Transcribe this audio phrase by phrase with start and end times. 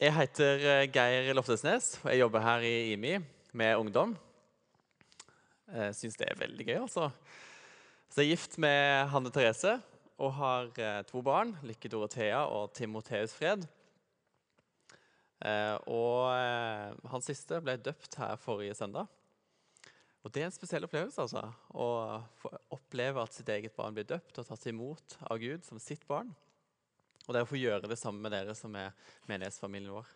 [0.00, 3.18] Jeg heter eh, Geir Loftesnes, og jeg jobber her i IMI
[3.52, 4.14] med ungdom.
[5.68, 7.10] Jeg syns det er veldig gøy, altså.
[8.08, 9.74] Så jeg er gift med Hanne Therese
[10.16, 13.68] og har eh, to barn, Lykke Dorothea og Timoteus Fred.
[15.44, 19.04] Eh, og eh, han siste ble døpt her forrige søndag.
[20.24, 21.44] Og det er en spesiell opplevelse, altså.
[21.76, 21.90] Å
[22.72, 26.32] oppleve at sitt eget barn blir døpt og tatt imot av Gud som sitt barn.
[27.26, 28.94] Og det å få gjøre det sammen med dere som er
[29.30, 30.12] menighetsfamilien vår.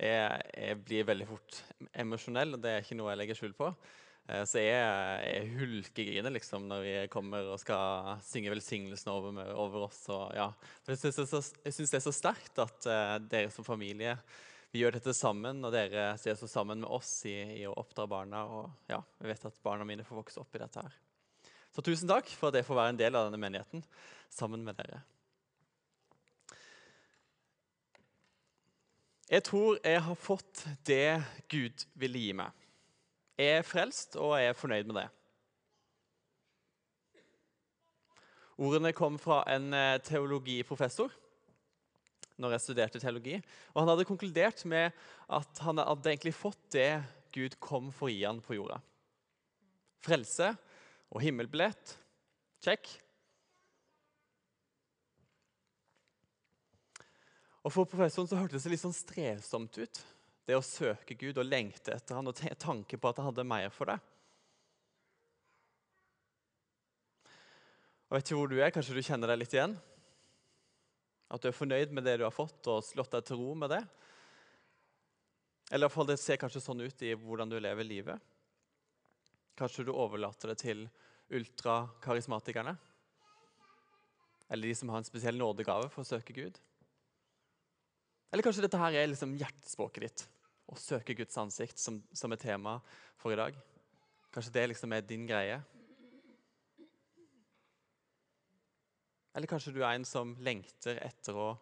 [0.00, 1.58] Jeg, jeg blir veldig fort
[1.92, 3.68] emosjonell, og det er ikke noe jeg legger skjul på.
[4.30, 9.88] Eh, så jeg, jeg hulkegriner liksom når vi kommer og skal synge velsignelsen over, over
[9.88, 10.04] oss.
[10.12, 10.48] Og, ja.
[10.88, 14.16] Jeg syns det er så sterkt at uh, dere som familie
[14.70, 18.06] vi gjør dette sammen, og dere ser så sammen med oss i, i, å oppdra
[18.10, 18.44] barna.
[18.46, 20.98] Og ja, jeg vet at barna mine får vokse opp i dette her.
[21.74, 23.82] Så tusen takk for at jeg får være en del av denne menigheten
[24.30, 25.02] sammen med dere.
[29.30, 32.50] Jeg tror jeg har fått det Gud ville gi meg.
[33.38, 35.06] Jeg er frelst, og jeg er fornøyd med det.
[38.60, 41.14] Ordene kom fra en eh, teologiprofessor
[42.40, 43.36] når jeg studerte teologi.
[43.72, 44.98] Og Han hadde konkludert med
[45.30, 46.90] at han hadde egentlig fått det
[47.30, 48.80] Gud kom for å gi han på jorda.
[50.02, 50.50] Frelse
[51.12, 51.94] og himmelbillett.
[52.64, 52.90] Check.
[57.60, 60.00] Og For professoren så hørtes det litt sånn strevsomt ut,
[60.48, 63.68] det å søke Gud og lengte etter han, og tanke på at han hadde mer
[63.74, 64.00] for deg.
[68.08, 69.76] Og vet ikke hvor du er, Kanskje du kjenner deg litt igjen?
[71.30, 73.70] At du er fornøyd med det du har fått, og slått deg til ro med
[73.70, 73.84] det?
[75.70, 78.18] Eller i hvert fall det ser kanskje sånn ut i hvordan du lever livet.
[79.54, 80.88] Kanskje du overlater det til
[81.30, 82.74] ultrakarismatikerne?
[84.50, 86.58] Eller de som har en spesiell nådegave for å søke Gud?
[88.30, 90.24] Eller kanskje dette her er liksom hjertespråket ditt.
[90.70, 92.76] Å søke Guds ansikt som, som er tema
[93.18, 93.56] for i dag.
[94.30, 95.58] Kanskje det liksom er din greie.
[99.34, 101.52] Eller kanskje du er en som lengter etter å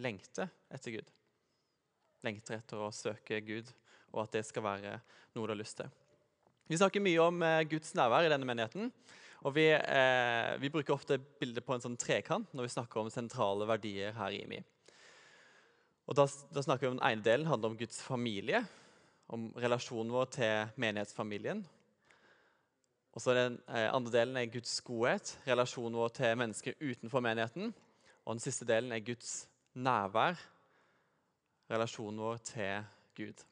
[0.00, 1.12] lengte etter Gud.
[2.24, 3.68] Lengter etter å søke Gud,
[4.12, 4.98] og at det skal være
[5.36, 5.92] noe du har lyst til.
[6.66, 8.90] Vi snakker mye om eh, Guds nærvær i denne menigheten.
[9.46, 13.12] Og vi, eh, vi bruker ofte bilder på en sånn trekant når vi snakker om
[13.12, 14.58] sentrale verdier her i IMI.
[16.06, 18.62] Og da, da, snakker vi om Den ene delen handler om Guds familie,
[19.26, 21.64] om relasjonen vår til menighetsfamilien.
[23.16, 27.74] Og så Den eh, andre delen er Guds godhet, relasjonen vår til mennesker utenfor menigheten.
[28.24, 30.38] Og den siste delen er Guds nærvær,
[31.70, 32.86] relasjonen vår til
[33.18, 33.46] Gud.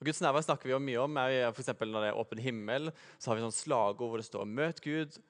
[0.00, 1.20] Og Guds nærvær snakker vi jo mye om.
[1.54, 4.82] For når det er åpen himmel, så har vi sånn slagord hvor det står 'Møt
[4.82, 5.20] Gud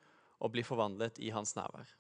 [0.41, 1.93] og bli forvandlet i Hans nærvær'.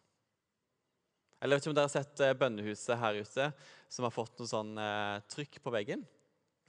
[1.43, 3.49] Eller vet ikke om dere har sett eh, bønnehuset her ute,
[3.93, 6.05] som har fått noe sånn eh, trykk på veggen.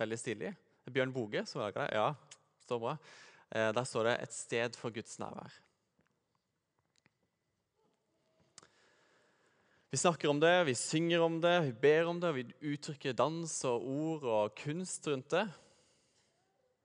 [0.02, 0.52] Veldig stilig.
[0.92, 1.96] Bjørn Boge som lager det.
[1.96, 2.10] Ja,
[2.66, 2.96] står bra.
[3.50, 5.60] Eh, der står det 'Et sted for Guds nærvær'.
[9.92, 13.66] Vi snakker om det, vi synger om det, vi ber om det, vi uttrykker dans
[13.66, 15.48] og ord og kunst rundt det.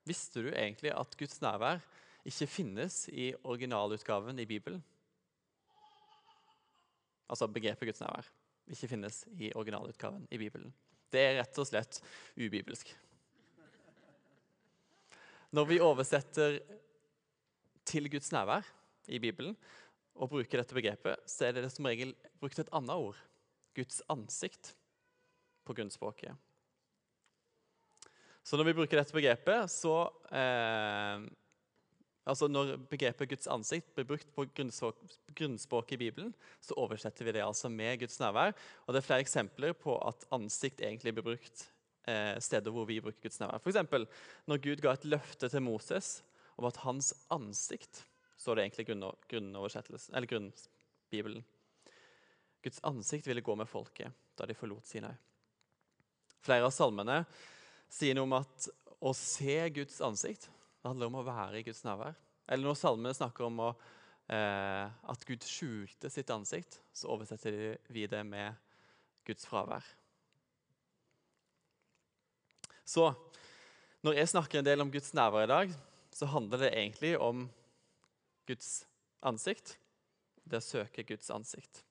[0.04, 1.80] Visste du egentlig at Guds nærvær
[2.24, 4.84] ikke finnes i originalutgaven i Bibelen?
[7.28, 8.30] altså begrepet Guds nærvær,
[8.72, 10.72] ikke finnes i originalutgaven i Bibelen.
[11.08, 12.00] Det er rett og slett
[12.36, 12.90] ubibelsk.
[15.56, 16.58] Når vi oversetter
[17.88, 18.66] til Guds nærvær
[19.08, 19.56] i Bibelen
[20.18, 22.12] og bruker dette begrepet, så er det som regel
[22.42, 23.16] brukt et annet ord.
[23.78, 24.74] Guds ansikt
[25.64, 26.34] på grunnspråket.
[28.44, 29.94] Så når vi bruker dette begrepet, så
[30.32, 31.24] eh,
[32.28, 37.44] Altså Når begrepet Guds ansikt blir brukt på grunnspråket i Bibelen, så oversetter vi det
[37.44, 38.54] altså med Guds nærvær.
[38.86, 41.64] Og Det er flere eksempler på at ansikt egentlig blir brukt
[42.08, 43.62] eh, steder hvor vi bruker Guds nærvær.
[43.62, 44.08] F.eks.
[44.46, 46.18] når Gud ga et løfte til Moses
[46.58, 48.04] om at hans ansikt
[48.38, 48.86] så det egentlig
[50.14, 51.44] eller grunnbibelen.
[52.62, 55.14] Guds ansikt ville gå med folket da de forlot Sinai.
[56.46, 57.24] Flere av salmene
[57.90, 58.68] sier noe om at
[59.02, 60.48] å se Guds ansikt
[60.78, 62.14] det handler om å være i Guds nærvær.
[62.48, 63.68] Eller når salmene snakker om å,
[64.32, 68.56] eh, at Gud skjulte sitt ansikt, så oversetter vi det med
[69.28, 69.84] Guds fravær.
[72.88, 73.10] Så
[74.06, 75.76] når jeg snakker en del om Guds nærvær i dag,
[76.14, 77.44] så handler det egentlig om
[78.48, 78.86] Guds
[79.20, 79.76] ansikt.
[80.48, 81.82] Det å søke Guds ansikt.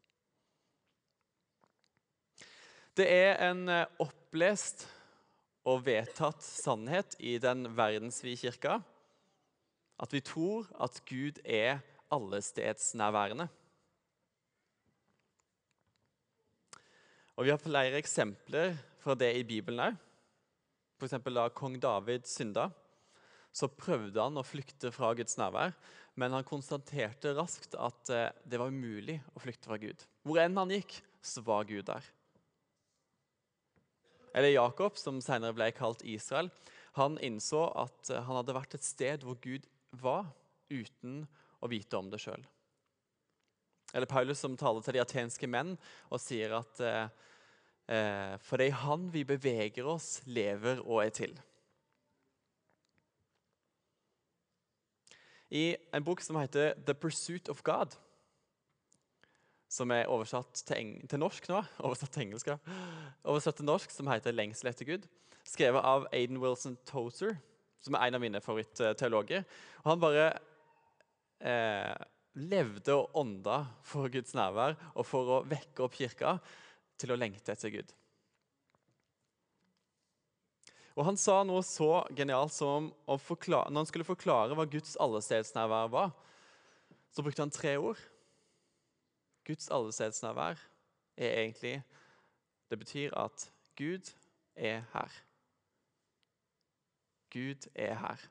[2.97, 4.87] Det er en eh, opplest
[5.67, 8.79] og vedtatt sannhet i den verdensvide kirka
[9.97, 11.79] at vi tror at Gud er
[12.13, 13.47] allestedsnærværende.
[17.37, 19.97] Og Vi har flere eksempler fra det i Bibelen òg.
[20.97, 21.19] F.eks.
[21.21, 22.71] da kong David synda,
[23.53, 25.75] så prøvde han å flykte fra Guds nærvær.
[26.17, 30.01] Men han konstaterte raskt at eh, det var umulig å flykte fra Gud.
[30.25, 32.01] Hvor enn han gikk, så var Gud der.
[34.33, 36.49] Eller Jakob, som senere ble kalt Israel,
[36.97, 39.69] han innså at eh, han hadde vært et sted hvor Gud
[40.01, 40.29] var,
[40.69, 41.23] uten
[41.63, 42.43] å vite om det sjøl.
[43.95, 45.75] Eller Paulus, som taler til de atenske menn
[46.11, 47.13] og sier at eh,
[47.87, 51.37] eh, for det er Han vi beveger oss, lever og er til.
[55.47, 57.95] I en bok som heter 'The Pursuit of God',
[59.69, 62.51] som er oversatt til, til norsk nå, oversatt til engelsk,
[63.23, 65.07] oversatt til norsk, som heter 'Lengsel etter Gud',
[65.47, 67.37] skrevet av Aiden Wilson Tozer,
[67.83, 69.45] som er en av mine favoritt-teologer.
[69.83, 70.27] Og Han bare
[71.39, 71.93] eh,
[72.37, 76.37] levde og ånda for Guds nærvær og for å vekke opp kirka
[76.97, 77.93] til å lengte etter Gud.
[80.97, 82.89] Og Han sa noe så genialt som
[83.21, 86.15] forklare, når han skulle forklare hva Guds allestedsnærvær var,
[87.13, 88.01] så brukte han tre ord.
[89.45, 90.57] Guds allestedsnærvær
[91.17, 91.83] er egentlig
[92.67, 93.45] Det betyr at
[93.77, 94.09] Gud
[94.55, 95.11] er her.
[97.33, 98.23] Gud er her.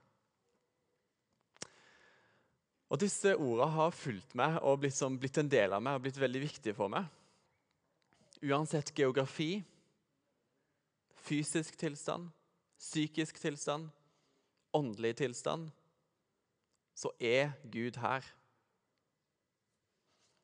[2.88, 6.04] Og Disse ordene har fulgt meg og blitt, som, blitt en del av meg og
[6.04, 7.08] blitt veldig viktige for meg.
[8.46, 9.64] Uansett geografi,
[11.26, 12.28] fysisk tilstand,
[12.78, 13.88] psykisk tilstand,
[14.76, 15.70] åndelig tilstand,
[16.96, 18.24] så er Gud her.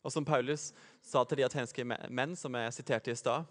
[0.02, 0.72] Og som Paulus
[1.04, 3.46] sa til de atenske menn, som jeg siterte i stad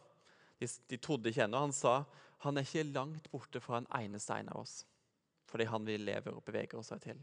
[0.61, 1.63] de, de, trodde ikke ennå.
[1.63, 2.03] Han sa
[2.43, 4.81] han er ikke langt borte fra en eneste en av oss,
[5.51, 7.19] fordi han vi lever og beveger oss til.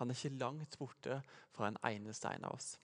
[0.00, 1.20] Han er ikke langt borte
[1.56, 2.74] fra en eneste en av oss.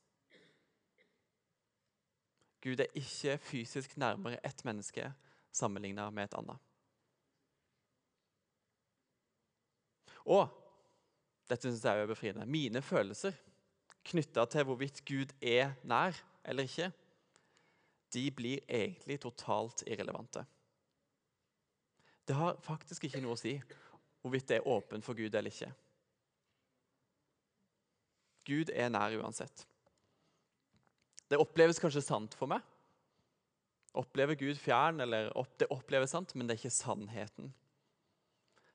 [2.63, 5.09] Gud er ikke fysisk nærmere ett menneske
[5.53, 6.69] sammenlignet med et annet.
[10.23, 10.47] Og
[11.51, 12.47] dette synes jeg er befriende.
[12.47, 13.35] Mine følelser
[14.07, 16.93] knytta til hvorvidt Gud er nær eller ikke,
[18.13, 20.45] de blir egentlig totalt irrelevante.
[22.29, 23.57] Det har faktisk ikke noe å si
[24.23, 25.71] hvorvidt det er åpent for Gud eller ikke.
[28.47, 29.67] Gud er nær uansett.
[31.31, 32.63] Det oppleves kanskje sant for meg.
[33.99, 35.31] Opplever Gud fjern, eller
[35.61, 37.53] det oppleves sant, men det er ikke sannheten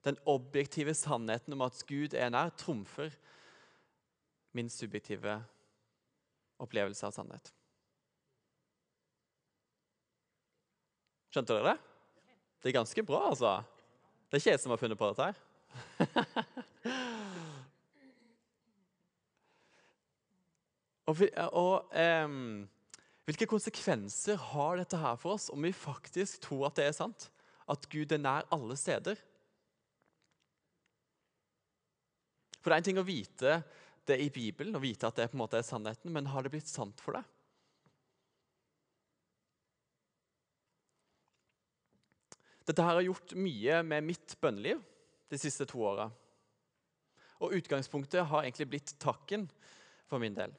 [0.07, 3.11] den objektive sannheten om at Gud er nær, trumfer
[4.55, 5.35] min subjektive
[6.63, 7.51] opplevelse av sannhet.
[11.33, 11.77] Skjønte dere det?
[12.63, 13.51] Det er ganske bra, altså.
[14.27, 15.35] Det er ikke jeg som har funnet på dette her.
[21.07, 21.15] og,
[21.55, 21.73] og
[22.27, 22.67] um,
[23.27, 27.21] hvilke konsekvenser har dette her for oss om vi faktisk tror at det er sant?
[27.67, 29.15] At Gud er nær alle steder?
[32.59, 33.63] For det er en ting å vite
[34.07, 36.51] det i Bibelen å vite at det på en måte er sannheten, men har det
[36.51, 37.23] blitt sant for deg?
[42.67, 44.81] Dette her har gjort mye med mitt bønneliv
[45.31, 46.09] de siste to åra.
[47.43, 49.45] Og utgangspunktet har egentlig blitt takken
[50.09, 50.51] for min del.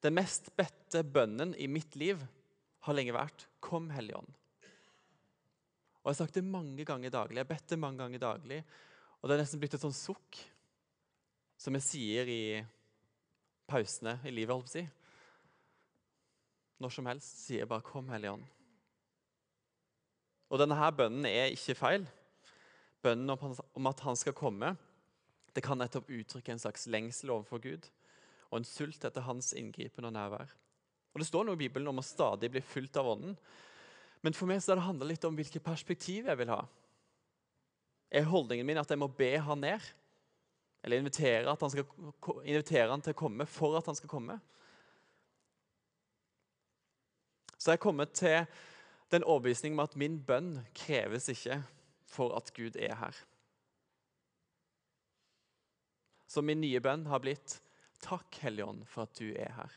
[0.00, 2.22] Den mest bedte bønnen i mitt liv
[2.86, 4.34] har lenge vært 'Kom, Hellige Ånd'.
[6.00, 7.36] Og Jeg har sagt det mange ganger daglig.
[7.36, 8.64] Jeg har bedt det mange ganger daglig.
[9.20, 10.38] Og det er nesten blitt et sånn sukk
[11.58, 12.66] som jeg sier i
[13.68, 14.88] pausene i livet, holdt på å si.
[16.80, 18.59] Når som helst sier jeg bare 'Kom, Hellige Ånd'.
[20.50, 22.06] Og denne her bønnen er ikke feil.
[23.04, 24.74] Bønnen om at han skal komme,
[25.54, 27.88] det kan nettopp uttrykke en slags lengsel overfor Gud
[28.50, 30.50] og en sult etter hans inngripen og nærvær.
[31.14, 33.36] Og Det står noe i Bibelen om å stadig bli fulgt av Ånden.
[34.22, 36.60] Men for meg så har det litt om hvilket perspektiv jeg vil ha.
[38.10, 39.86] Er holdningen min at jeg må be han ned?
[40.82, 41.86] Eller invitere, han skal,
[42.42, 44.38] invitere han til å komme for at han skal komme.
[47.60, 48.38] Så jeg er kommet til
[49.10, 51.60] den overbevisning om at min bønn kreves ikke
[52.10, 53.16] for at Gud er her.
[56.30, 57.58] Så min nye bønn har blitt
[58.00, 59.72] Takk, Hellige Ånd, for at du er her.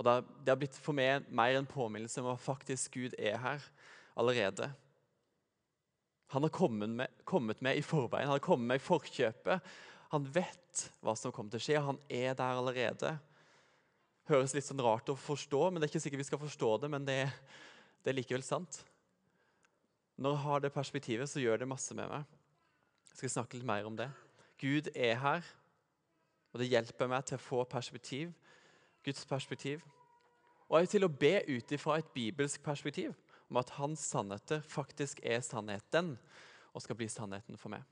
[0.00, 3.66] Og Det har blitt for meg mer en påminnelse om at faktisk Gud er her
[4.16, 4.70] allerede.
[6.32, 9.66] Han har kommet med, kommet med, i forveien, han har kommet med i forkjøpet.
[10.14, 13.12] Han vet hva som kommer til å skje, han er der allerede.
[14.30, 16.90] Høres litt sånn rart å forstå, men det er ikke sikkert vi skal forstå det.
[16.92, 17.18] Men det,
[18.04, 18.82] det er likevel sant.
[20.20, 22.36] Når jeg har det perspektivet, så gjør det masse med meg.
[23.10, 24.06] Jeg skal snakke litt mer om det.
[24.60, 25.46] Gud er her,
[26.52, 28.30] og det hjelper meg til å få perspektiv.
[29.02, 29.82] Guds perspektiv.
[30.68, 33.16] Og jeg er til å be ut ifra et bibelsk perspektiv
[33.50, 36.12] om at hans sannheter faktisk er sannheten
[36.70, 37.82] og skal bli sannheten for meg.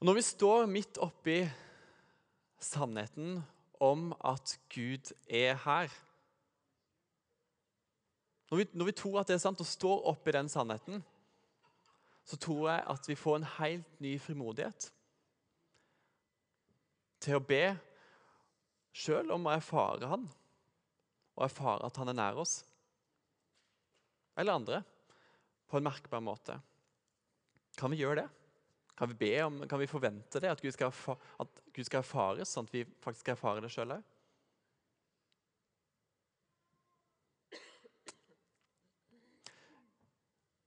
[0.00, 1.38] Og Når vi står midt oppi
[2.62, 3.40] sannheten
[3.82, 5.92] om at Gud er her
[8.50, 11.00] når vi, når vi tror at det er sant og står oppi den sannheten,
[12.26, 14.88] så tror jeg at vi får en helt ny frimodighet
[17.22, 17.64] til å be
[18.96, 20.28] sjøl om å erfare Han,
[21.36, 22.60] og erfare at Han er nær oss.
[24.38, 24.82] Eller andre,
[25.66, 26.58] på en merkbar måte.
[27.76, 28.28] Kan vi gjøre det?
[28.96, 30.92] Kan vi be om, kan vi forvente det, at Gud skal,
[31.38, 34.12] at Gud skal erfares, sånn at vi faktisk erfarer det sjøl òg?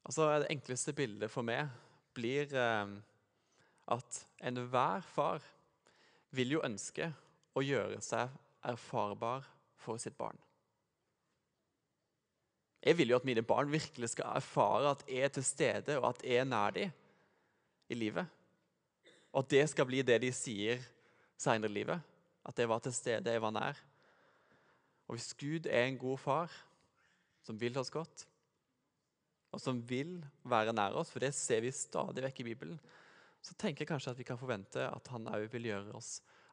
[0.10, 1.70] Altså, Det enkleste bildet for meg
[2.18, 2.94] blir eh,
[3.94, 5.42] at enhver far
[6.34, 7.10] vil jo ønske
[7.58, 8.30] å gjøre seg
[8.70, 9.46] erfarbar
[9.80, 10.38] for sitt barn.
[12.86, 16.12] Jeg vil jo at mine barn virkelig skal erfare at jeg er til stede, og
[16.14, 16.94] at jeg er nær dem
[17.90, 18.26] i livet.
[19.34, 20.82] Og at det skal bli det de sier
[21.40, 22.10] senere i livet.
[22.46, 23.78] At jeg var til stede, jeg var nær.
[25.10, 26.54] Og hvis Gud er en god far
[27.46, 28.28] som vil oss godt,
[29.50, 32.82] og som vil være nær oss, for det ser vi stadig vekk i Bibelen,
[33.42, 36.02] så tenker jeg kanskje at vi kan forvente at han òg vil gjøre,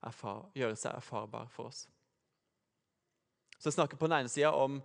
[0.07, 1.85] erfar, gjøre, seg erfarbar for oss.
[3.59, 4.79] Så jeg snakker på den ene sida om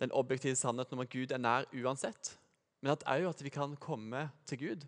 [0.00, 2.32] den objektive sannheten om at Gud er nær uansett,
[2.80, 4.86] men at òg at vi kan komme til Gud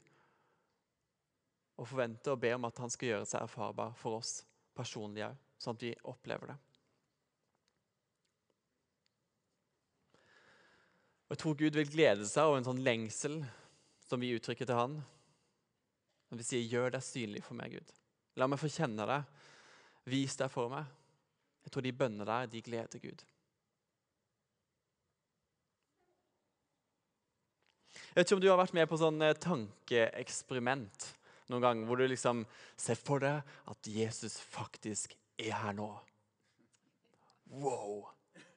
[1.81, 4.43] og forvente og be om at han skal gjøre seg erfarbar for oss
[4.77, 6.59] personlig òg, sånn at vi opplever det.
[11.31, 13.39] Og Jeg tror Gud vil glede seg over en sånn lengsel
[14.03, 14.97] som vi uttrykker til Han.
[16.31, 17.93] Når vi sier 'gjør deg synlig for meg, Gud'.
[18.37, 19.25] La meg få kjenne deg.
[20.05, 20.85] Vis deg for meg.
[21.65, 23.25] Jeg tror de bønnene der, de gleder Gud.
[27.95, 31.20] Jeg vet ikke om du har vært med på sånn eh, tankeeksperiment
[31.51, 32.45] noen gang, hvor du liksom
[32.79, 35.91] ser for deg at Jesus faktisk er her nå.
[37.61, 38.09] Wow!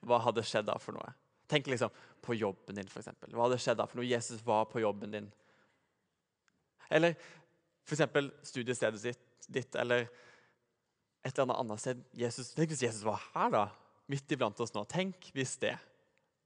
[0.04, 1.14] Hva hadde skjedd da for noe?
[1.50, 1.92] Tenk liksom
[2.24, 3.12] på jobben din, f.eks.
[3.34, 4.08] Hva hadde skjedd da for noe?
[4.08, 5.30] Jesus var på jobben din?
[6.94, 7.16] Eller
[7.88, 8.04] f.eks.
[8.48, 10.08] studiestedet ditt, eller
[11.24, 12.04] et eller annet annet sted.
[12.20, 13.64] Jesus, tenk hvis Jesus var her, da,
[14.12, 14.84] midt iblant oss nå.
[14.92, 15.76] Tenk hvis det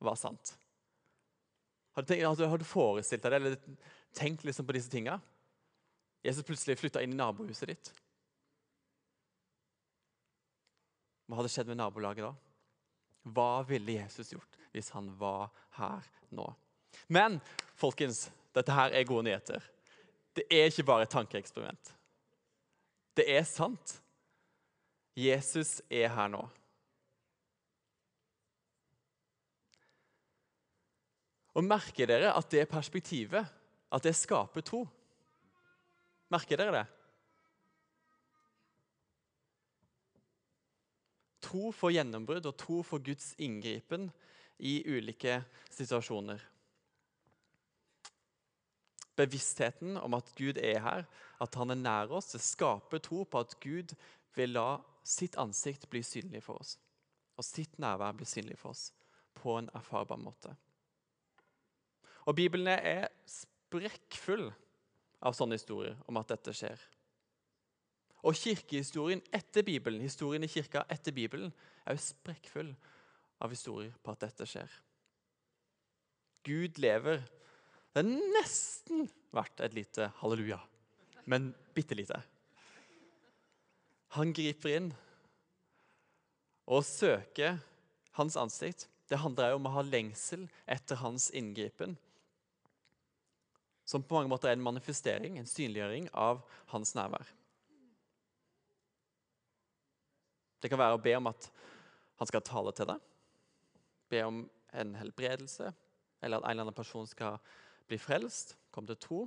[0.04, 0.56] var sant.
[1.98, 3.77] Har du, tenkt, du, har du forestilt deg det, eller
[4.18, 5.18] tenkt liksom på disse tinga?
[6.25, 7.91] Jesus plutselig flytta inn i nabohuset ditt.
[11.27, 12.33] Hva hadde skjedd med nabolaget da?
[13.36, 16.47] Hva ville Jesus gjort hvis han var her nå?
[17.12, 17.39] Men
[17.77, 19.63] folkens, dette her er gode nyheter.
[20.38, 21.93] Det er ikke bare et tankeeksperiment.
[23.17, 23.97] Det er sant.
[25.17, 26.43] Jesus er her nå.
[31.57, 33.47] Og Merker dere at det perspektivet,
[33.91, 34.83] at det skaper tro?
[36.34, 36.86] Merker dere det?
[41.48, 44.10] tro for gjennombrudd og tro for Guds inngripen
[44.57, 45.39] i ulike
[45.72, 46.41] situasjoner.
[49.17, 51.07] Bevisstheten om at Gud er her,
[51.41, 53.96] at han er nær oss, det skaper tro på at Gud
[54.38, 56.75] vil la sitt ansikt bli synlig for oss.
[57.38, 58.91] Og sitt nærvær bli synlig for oss
[59.38, 60.53] på en erfarbar måte.
[62.27, 64.50] Og Bibelen er sprekkfull
[65.21, 66.77] av sånne historier om at dette skjer.
[68.27, 71.51] Og kirkehistorien etter Bibelen, historien i kirka etter Bibelen
[71.86, 72.74] er jo sprekkfull
[73.43, 74.71] av historier på at dette skjer.
[76.47, 77.21] Gud lever.
[77.93, 80.59] Det er nesten vært et lite halleluja,
[81.25, 82.19] men bitte lite.
[84.15, 84.91] Han griper inn
[86.67, 87.59] og søker
[88.17, 88.88] hans ansikt.
[89.07, 91.95] Det handler om å ha lengsel etter hans inngripen.
[93.88, 96.41] Som på mange måter er en manifestering, en synliggjøring av
[96.74, 97.29] hans nærvær.
[100.60, 101.48] Det kan være å be om at
[102.20, 103.03] han skal tale til deg.
[104.12, 104.41] Be om
[104.75, 105.72] en helbredelse,
[106.22, 107.38] eller at en eller annen person skal
[107.88, 109.22] bli frelst, komme til tro,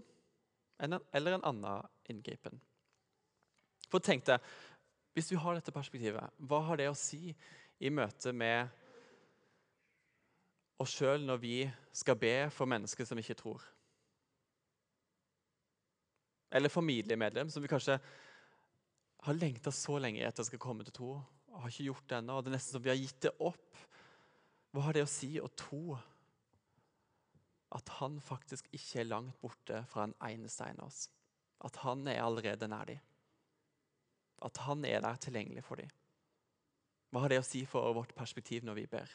[0.80, 2.60] eller en annen inngripen.
[3.90, 4.40] For tenk deg,
[5.10, 7.32] Hvis vi har dette perspektivet, hva har det å si
[7.82, 8.68] i møte med
[10.78, 11.56] oss sjøl når vi
[11.92, 13.64] skal be for mennesker som ikke tror?
[16.50, 17.98] Eller familiemedlem som vi kanskje
[19.20, 21.10] har lengta så lenge etter skal komme til tro,
[21.50, 22.38] og har ikke gjort det ennå.
[22.40, 23.82] Det er nesten som vi har gitt det opp.
[24.70, 25.98] Hva har det å si å tro
[27.74, 31.04] at han faktisk ikke er langt borte fra en eneste en av oss?
[31.66, 33.02] At han er allerede nær dem.
[34.40, 35.90] At han er der tilgjengelig for dem.
[37.10, 39.12] Hva har det å si for vårt perspektiv når vi ber?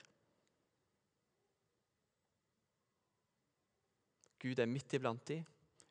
[4.43, 5.39] Gud er midt iblant de,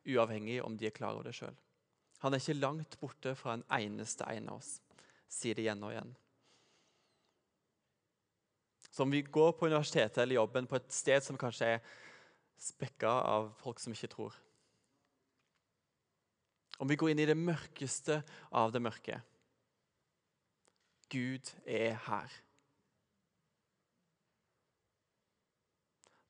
[0.05, 1.55] uavhengig om de er klar over det sjøl.
[2.23, 4.77] Han er ikke langt borte fra en eneste en av oss.
[5.29, 6.15] Sier det igjen og igjen.
[8.89, 11.87] Så om vi går på universitetet eller jobben på et sted som kanskje er
[12.61, 14.35] spekka av folk som ikke tror
[16.79, 18.21] Om vi går inn i det mørkeste
[18.55, 19.19] av det mørke
[21.11, 22.31] Gud er her.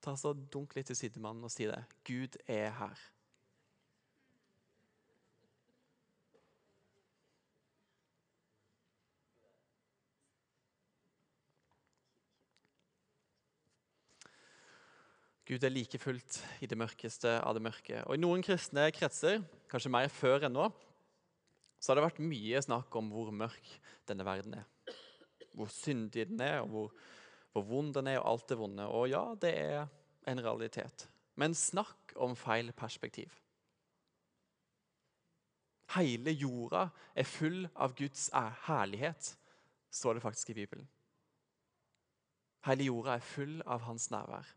[0.03, 1.79] Ta så Dunk litt til sidemannen og si det.
[2.05, 2.99] Gud er her.
[15.45, 17.99] Gud er like fullt i det mørkeste av det mørke.
[18.09, 20.71] Og I noen kristne kretser, kanskje mer før enn nå,
[21.77, 23.69] så har det vært mye snakk om hvor mørk
[24.09, 24.65] denne verden er.
[25.53, 26.95] Hvor syndig den er, og hvor,
[27.53, 28.89] hvor vond den er, og alt det vonde.
[28.89, 29.85] Og ja, det er
[30.25, 31.05] en realitet.
[31.37, 33.29] Men snakk om feil perspektiv.
[35.93, 38.31] Hele jorda er full av Guds
[38.65, 39.35] herlighet,
[39.93, 40.89] står det faktisk i Bibelen.
[42.65, 44.49] Hele jorda er full av hans nærvær.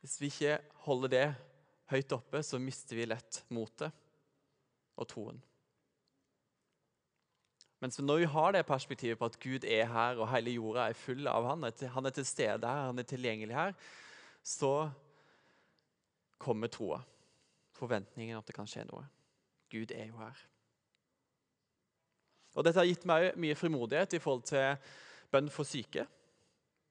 [0.00, 1.26] Hvis vi ikke holder det
[1.92, 3.92] høyt oppe, så mister vi lett motet
[4.96, 5.40] og troen.
[7.80, 10.98] Mens når vi har det perspektivet på at Gud er her, og hele jorda er
[10.98, 13.72] full av Han, han er til stede her, han er tilgjengelig her,
[14.44, 14.90] så
[16.40, 17.00] kommer troa.
[17.76, 19.06] Forventningen at det kan skje noe.
[19.72, 20.44] Gud er jo her.
[22.58, 24.76] Og Dette har gitt meg mye frimodighet i forhold til
[25.32, 26.04] bønn for syke,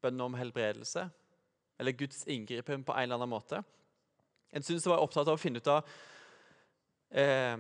[0.02, 1.10] bønn om helbredelse,
[1.80, 3.64] eller Guds inngripen på en eller annen måte.
[4.52, 5.88] En syns jeg var opptatt av å finne ut av
[7.12, 7.56] eh,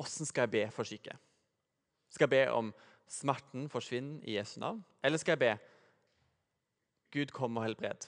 [0.00, 1.16] Hvordan skal jeg be for syke?
[2.10, 2.70] Skal jeg be om
[3.10, 4.80] smerten forsvinner i Jesu navn?
[5.04, 5.52] Eller skal jeg be
[7.10, 8.06] Gud, kom og helbred?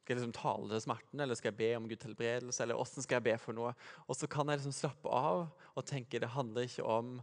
[0.00, 2.62] Skal jeg liksom tale til smerten, eller skal jeg be om Guds helbredelse?
[2.62, 3.72] eller hvordan skal jeg be for noe?
[4.06, 7.16] Og så kan jeg liksom slappe av og tenke det handler ikke om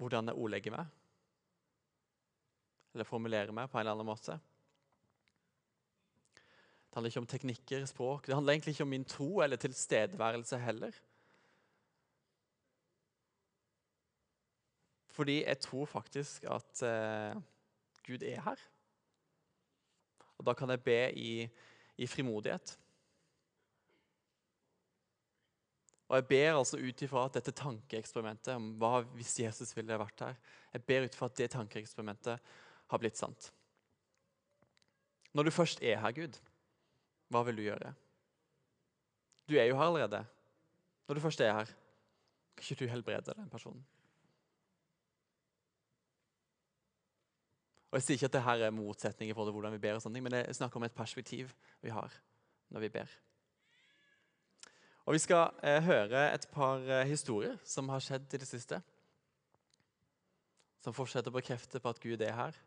[0.00, 0.92] hvordan jeg ordlegger meg,
[2.94, 4.38] eller formulerer meg på en eller annen måte.
[6.90, 8.26] Det handler ikke om teknikker, språk.
[8.26, 10.96] Det handler egentlig ikke om min tro eller tilstedeværelse heller.
[15.14, 17.38] Fordi jeg tror faktisk at eh,
[18.06, 18.62] Gud er her.
[20.38, 21.32] Og da kan jeg be i,
[21.96, 22.78] i frimodighet.
[26.10, 30.24] Og jeg ber altså ut ifra at dette tankeeksperimentet om hva hvis Jesus ville vært
[30.24, 30.40] her,
[30.72, 32.50] jeg ber ut ifra at det tankeeksperimentet
[32.90, 33.52] har blitt sant.
[35.32, 36.38] Når du først er her, Gud,
[37.30, 37.94] hva vil du gjøre?
[39.48, 40.24] Du er jo her allerede.
[41.08, 41.70] Når du først er her,
[42.56, 43.86] kan ikke du helbrede den personen?
[47.90, 50.22] Og Jeg sier ikke at dette er motsetninger for det, hvordan vi ber, og sånne
[50.22, 51.50] men jeg snakker om et perspektiv
[51.82, 52.14] vi har
[52.70, 53.10] når vi ber.
[55.06, 58.78] Og Vi skal eh, høre et par eh, historier som har skjedd i det siste.
[60.84, 62.60] Som fortsetter å bekrefte på at Gud er her.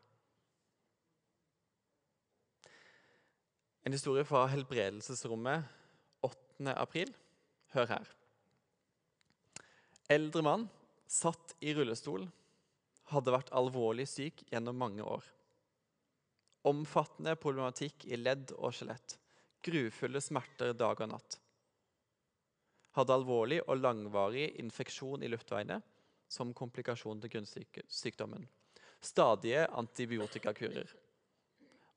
[3.84, 5.64] En historie fra helbredelsesrommet
[6.24, 6.72] 8.
[6.72, 7.10] april.
[7.74, 8.06] Hør her.
[10.08, 10.64] Eldre mann
[11.10, 12.24] satt i rullestol,
[13.12, 15.26] hadde vært alvorlig syk gjennom mange år.
[16.64, 19.18] Omfattende problematikk i ledd og skjelett.
[19.64, 21.38] Grufulle smerter dag og natt.
[22.96, 25.82] Hadde alvorlig og langvarig infeksjon i luftveiene
[26.30, 28.48] som komplikasjon til grunnsykdommen.
[29.04, 30.88] Stadige antibiotikakurer.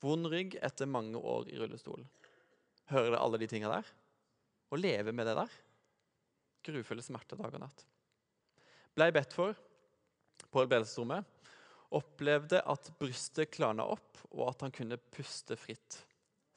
[0.03, 2.03] Vond rygg etter mange år i rullestol.
[2.91, 3.87] Hører dere alle de tinga der?
[4.69, 5.55] Å leve med det der.
[6.67, 7.85] Grufulle smerter dag og natt.
[8.97, 9.57] Blei bedt for
[10.47, 11.25] på helbredelsesrommet.
[11.97, 16.01] Opplevde at brystet klarna opp, og at han kunne puste fritt.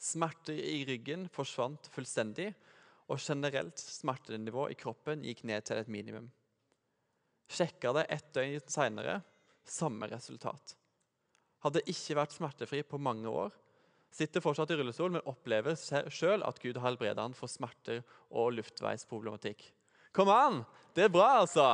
[0.00, 2.50] Smerter i ryggen forsvant fullstendig,
[3.10, 6.28] og generelt smertenivå i kroppen gikk ned til et minimum.
[7.50, 9.20] Sjekka det ett døgn seinere.
[9.66, 10.76] Samme resultat.
[11.64, 13.52] Hadde ikke vært smertefri på mange år.
[14.10, 15.76] Sitter fortsatt i rullestol, men opplever
[16.10, 19.68] sjøl at Gud har helbreda han for smerter og luftveisproblematikk.
[20.16, 20.64] Kom an!
[20.96, 21.68] Det er bra, altså!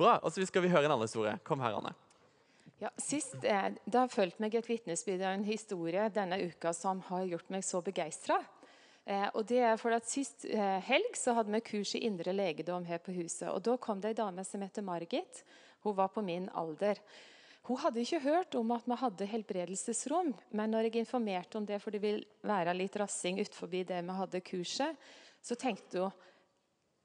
[0.00, 0.14] Bra.
[0.22, 1.34] Og så skal vi høre en annen historie.
[1.44, 1.92] Kom her, Anne.
[2.80, 7.02] Ja, sist, eh, Det har fulgt meg et vitnesbyrd av en historie denne uka som
[7.10, 8.38] har gjort meg så begeistra.
[9.10, 12.34] Eh, og det er for at Sist eh, helg så hadde vi kurs i indre
[12.36, 13.48] legedom her på huset.
[13.50, 15.42] og Da kom det ei dame som heter Margit.
[15.82, 17.00] Hun var på min alder.
[17.66, 21.80] Hun hadde ikke hørt om at vi hadde helbredelsesrom, men når jeg informerte om det,
[21.82, 25.10] for det vil være litt rassing utenfor det vi hadde kurset,
[25.42, 26.26] så tenkte hun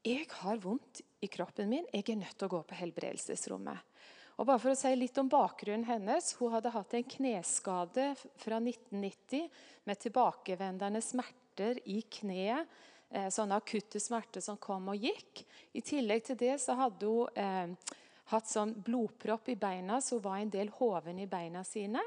[0.06, 3.82] jeg har vondt i kroppen min, jeg er nødt til å gå på helbredelsesrommet.
[4.38, 8.06] Og bare for å si litt om bakgrunnen hennes, Hun hadde hatt en kneskade
[8.38, 9.50] fra 1990
[9.88, 11.02] med tilbakevendende
[11.56, 12.68] smerter i kneet.
[13.10, 15.46] Eh, sånne akutte smerter som kom og gikk.
[15.74, 17.94] I tillegg til det så hadde hun eh,
[18.32, 22.02] hatt sånn blodpropp i beina, så hun var en del hoven i beina sine.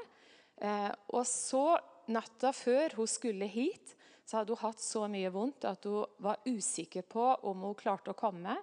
[0.57, 5.65] Eh, og så, natta før hun skulle hit, så hadde hun hatt så mye vondt
[5.65, 8.57] at hun var usikker på om hun klarte å komme.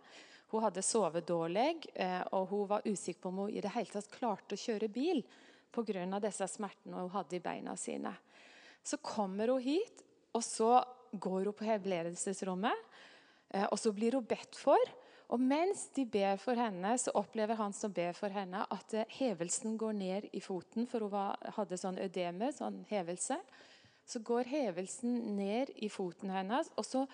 [0.52, 3.90] Hun hadde sovet dårlig, eh, og hun var usikker på om hun i det hele
[3.90, 5.24] tatt klarte å kjøre bil
[5.72, 6.20] pga.
[6.20, 8.14] disse smertene hun hadde i beina sine.
[8.82, 10.05] Så kommer hun hit,
[10.36, 10.84] og så
[11.16, 12.86] går hun på helbredelsesrommet.
[13.54, 14.80] Eh, og så blir hun bedt for.
[15.32, 19.08] Og mens de ber for henne, så opplever han som ber for henne, at eh,
[19.18, 23.38] hevelsen går ned i foten, for hun hadde sånn ødeme, sånn hevelse.
[24.06, 27.06] Så går hevelsen ned i foten hennes, og så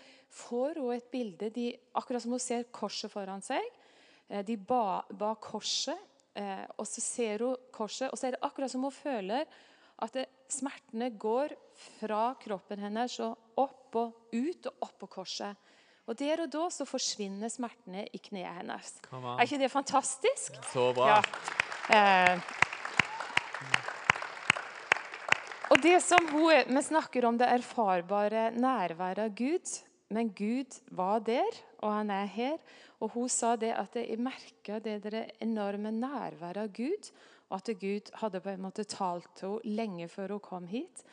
[0.43, 3.65] får hun et bilde de, Akkurat som hun ser korset foran seg.
[4.29, 6.09] Eh, de ba, ba korset,
[6.81, 9.43] og så ser hun korset, og så er det akkurat som hun føler
[10.03, 10.17] at
[10.51, 11.55] smertene går
[11.99, 15.57] fra kroppen hennes og opp og ut og opp på korset.
[16.09, 18.97] Og Der og da så forsvinner smertene i kneet hennes.
[19.13, 20.57] Er ikke det fantastisk?
[20.73, 21.15] Så bra.
[21.15, 21.21] Ja.
[21.95, 22.41] Eh.
[25.73, 29.67] Og det som hun, Vi snakker om det erfarbare nærværet av Gud.
[30.13, 31.49] Men Gud var der,
[31.81, 32.59] og han er her.
[33.01, 37.09] Og hun sa det at jeg merka det der enorme nærværet av Gud.
[37.53, 41.05] At Gud hadde på en måte talt til henne lenge før hun kom hit.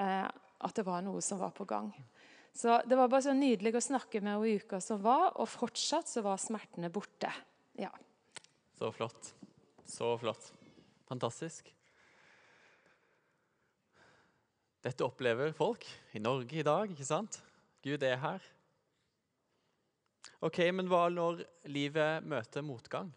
[0.00, 0.28] Eh,
[0.62, 1.90] at det var noe som var på gang.
[2.54, 5.48] Så Det var bare så nydelig å snakke med henne i uka som var, og
[5.48, 7.32] fortsatt så var smertene borte.
[7.78, 7.90] Ja.
[8.78, 9.32] Så flott.
[9.84, 10.52] Så flott.
[11.08, 11.72] Fantastisk.
[14.82, 17.38] Dette opplever folk i Norge i dag, ikke sant?
[17.82, 18.42] Gud er her.
[20.42, 23.12] Ok, Men hva når livet møter motgang?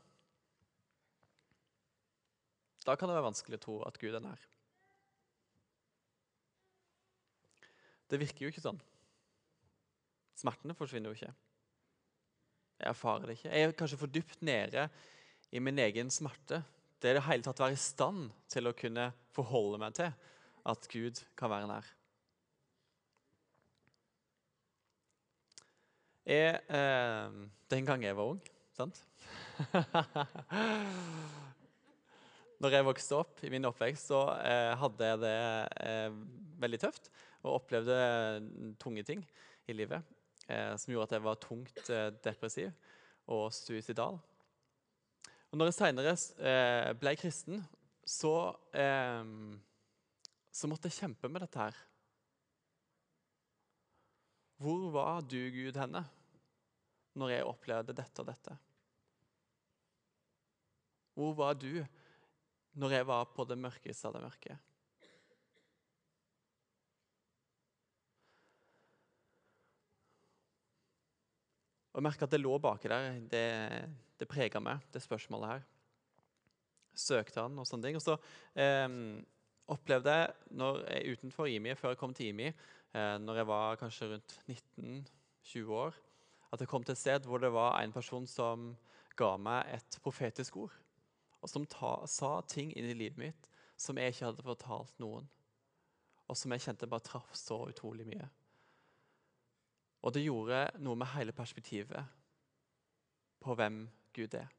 [2.86, 4.41] Da kan det være vanskelig å tro at Gud er nær.
[8.06, 8.78] Det virker jo ikke sånn.
[10.38, 11.34] Smertene forsvinner jo ikke.
[12.76, 13.50] Jeg erfarer det ikke.
[13.50, 14.88] Jeg er kanskje for dypt nede
[15.56, 16.62] i min egen smerte
[17.00, 20.12] Det er det hele tatt å være i stand til å kunne forholde meg til
[20.65, 21.89] at Gud kan være nær.
[26.26, 27.36] Jeg, eh,
[27.69, 28.41] den gang jeg var ung,
[28.74, 29.04] sant
[32.63, 35.37] Når jeg vokste opp i min oppvekst, så eh, hadde jeg det
[35.83, 36.19] eh,
[36.63, 37.09] veldig tøft
[37.43, 37.97] og opplevde
[38.81, 39.25] tunge ting
[39.67, 40.01] i livet
[40.47, 42.71] eh, som gjorde at jeg var tungt eh, depressiv
[43.31, 44.19] og suicidal.
[45.51, 47.59] Og når jeg seinere eh, ble kristen,
[48.05, 49.25] så, eh,
[50.51, 51.81] så måtte jeg kjempe med dette her.
[54.61, 56.05] Hvor var du, Gud, henne
[57.19, 58.55] når jeg opplevde dette og dette?
[61.15, 61.83] Hvor var du
[62.75, 64.57] når jeg var på det mørkeste av det mørke?
[71.95, 73.21] Og jeg merka at det lå baki der.
[73.31, 73.45] Det,
[74.19, 75.61] det prega meg, det spørsmålet her.
[76.91, 77.95] Søkte han og sånne ting.
[77.95, 78.17] Og så
[78.59, 78.89] eh,
[79.71, 83.79] opplevde jeg, når jeg utenfor IMI, før jeg kom til IMI, eh, når jeg var
[83.79, 86.01] kanskje rundt 19-20 år,
[86.51, 88.73] at jeg kom til et sted hvor det var en person som
[89.15, 90.75] ga meg et profetisk ord.
[91.45, 95.27] Og som ta, sa ting inn i livet mitt som jeg ikke hadde fortalt noen.
[96.25, 98.25] Og som jeg kjente bare traff så utrolig mye.
[100.05, 102.01] Og det gjorde noe med hele perspektivet
[103.45, 103.84] på hvem
[104.15, 104.49] Gud er.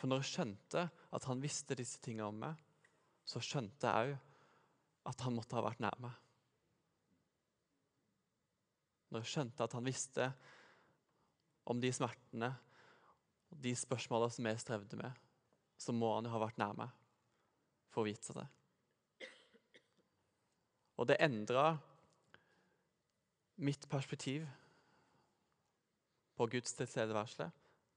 [0.00, 2.56] For når jeg skjønte at han visste disse tingene om meg,
[3.28, 6.16] så skjønte jeg òg at han måtte ha vært nær meg.
[9.10, 10.32] Når jeg skjønte at han visste
[11.68, 12.54] om de smertene
[13.50, 15.12] og de spørsmålene som jeg strevde med,
[15.80, 16.96] så må han jo ha vært nær meg
[17.90, 18.46] for å vite det.
[21.00, 21.72] Og det endra
[23.64, 24.44] mitt perspektiv
[26.36, 27.48] på Guds tilstedeværelse,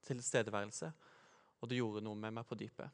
[0.04, 0.90] tilstedeværelse,
[1.60, 2.88] og det gjorde noe med meg på dypet.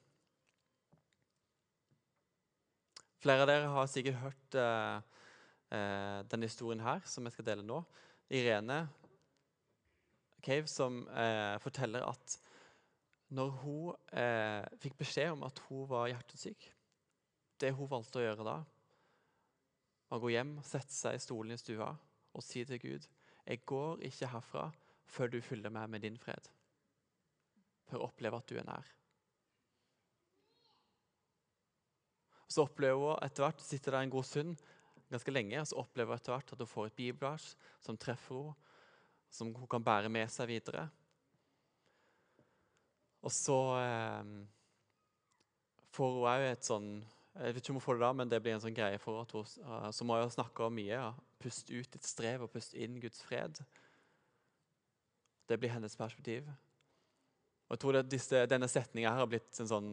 [3.21, 5.25] Flere av dere har sikkert hørt eh,
[5.77, 7.83] eh, denne historien her, som jeg skal dele nå.
[8.31, 8.85] Irene
[10.41, 12.39] Cave som eh, forteller at
[13.31, 16.67] når hun eh, fikk beskjed om at hun var hjertesyk
[17.61, 18.57] Det hun valgte å gjøre da,
[20.11, 21.93] var å gå hjem, sette seg i stolen i stua
[22.31, 23.09] og si til Gud
[23.51, 24.69] jeg går ikke herfra
[25.11, 26.45] før du fyller meg med din fred.
[27.91, 28.91] For å oppleve at du er nær.
[32.51, 34.63] Så opplever hun etter hvert, sitter der en god stund,
[35.11, 38.57] ganske lenge, så opplever hun etter hvert at hun får et bibelvers som treffer henne,
[39.31, 40.89] som hun kan bære med seg videre.
[43.21, 44.31] Og så eh,
[45.93, 46.91] får hun òg et sånn
[47.37, 49.21] Jeg vet ikke om hun får det da, men det blir en sånn greie for
[49.23, 49.43] henne.
[49.63, 50.97] uh, må hun snakke om mye.
[50.97, 51.13] Ja.
[51.41, 53.61] Pust ut ditt strev og pust inn Guds fred.
[55.49, 56.49] Det blir hennes perspektiv.
[57.69, 59.93] Og jeg tror disse, Denne setninga har blitt en sånn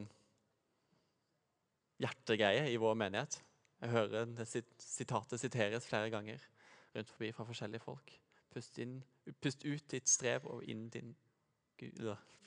[2.02, 3.40] hjertegreie i vår menighet.
[3.82, 4.48] Jeg hører det
[4.82, 6.42] sitatet siteres flere ganger
[6.96, 8.14] rundt forbi fra forskjellige folk.
[8.54, 8.98] Pust, inn,
[9.44, 11.14] pust ut ditt strev og inn din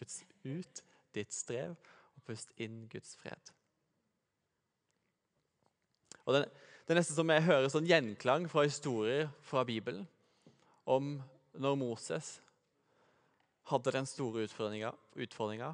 [0.01, 0.83] Pust ut
[1.15, 1.75] ditt strev
[2.17, 3.53] og pust inn Guds fred.
[6.25, 6.45] Og det,
[6.87, 10.07] det er nesten som jeg hører sånn gjenklang fra historier fra Bibelen
[10.91, 11.17] om
[11.61, 12.39] når Moses
[13.71, 15.73] hadde den store utfordringa.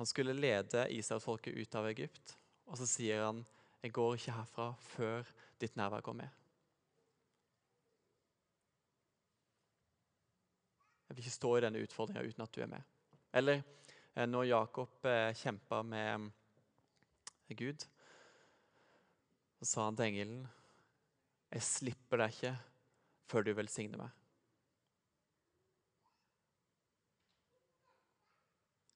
[0.00, 2.36] Han skulle lede Israelsfolket ut av Egypt,
[2.70, 3.44] og så sier han,
[3.82, 5.24] 'Jeg går ikke herfra før
[5.60, 6.39] ditt nærvær går med'.
[11.10, 12.90] Jeg vil ikke stå i denne utfordringa uten at du er med.
[13.34, 13.64] Eller
[14.14, 16.28] eh, når Jakob eh, kjempa med
[17.48, 17.82] eh, Gud,
[19.58, 20.44] så sa han til engelen,
[21.50, 22.52] 'Jeg slipper deg ikke
[23.26, 24.14] før du velsigner meg'.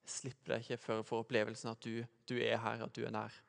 [0.06, 3.02] Jeg slipper deg ikke før jeg får opplevelsen at du, du er her, at du
[3.02, 3.42] er nær.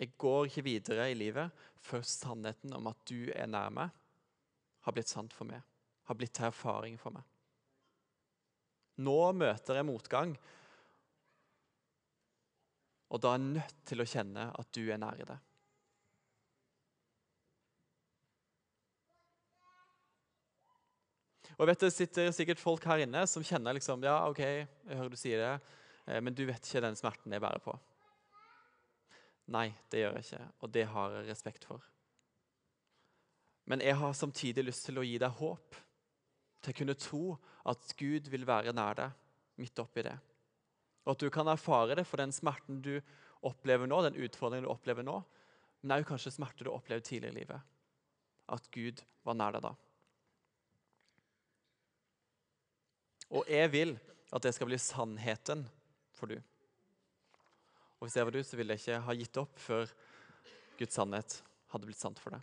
[0.00, 3.99] Jeg går ikke videre i livet før sannheten om at du er nær meg,
[4.86, 5.60] har blitt sant for meg,
[6.08, 7.26] har blitt til erfaring for meg.
[9.00, 10.34] Nå møter jeg motgang,
[13.10, 15.38] og da er jeg nødt til å kjenne at du er nær i det.
[21.60, 24.96] Og jeg vet Det sitter sikkert folk her inne som kjenner liksom, ja, ok, jeg
[24.96, 27.74] hører du sier det, eh, men du vet ikke den smerten jeg bærer på.
[29.52, 31.84] Nei, det gjør jeg ikke, og det har jeg respekt for.
[33.70, 35.76] Men jeg har samtidig lyst til å gi deg håp,
[36.60, 37.24] til å kunne tro
[37.70, 40.16] at Gud vil være nær deg midt oppi det.
[41.06, 42.96] Og at du kan erfare det for den smerten du
[43.46, 45.20] opplever nå, den utfordringen du opplever nå,
[45.80, 47.70] men òg kanskje smerte du opplevde tidligere i livet.
[48.50, 49.72] At Gud var nær deg da.
[53.30, 53.94] Og jeg vil
[54.34, 55.62] at det skal bli sannheten
[56.18, 56.36] for du.
[58.00, 59.90] Og hvis jeg var du, så ville jeg ikke ha gitt opp før
[60.80, 62.42] Guds sannhet hadde blitt sant for deg.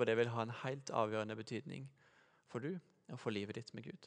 [0.00, 1.82] For det vil ha en helt avgjørende betydning
[2.48, 2.70] for du
[3.12, 4.06] og for livet ditt med Gud.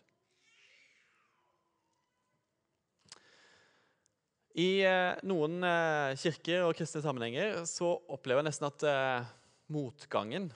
[4.58, 9.30] I eh, noen eh, kirker og kristne sammenhenger så opplever jeg nesten at eh,
[9.78, 10.50] motgangen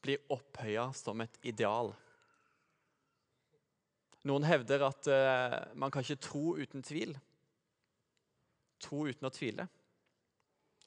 [0.00, 1.92] blir opphøya som et ideal.
[4.24, 5.12] Noen hevder at
[5.76, 7.12] man kan ikke tro uten tvil.
[8.80, 9.68] Tro uten å tvile.